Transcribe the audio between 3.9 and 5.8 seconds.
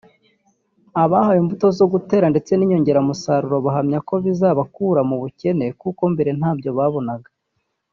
ko bizabakura mu bukene